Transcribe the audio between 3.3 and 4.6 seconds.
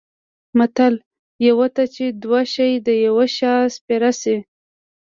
شا سپېره شي.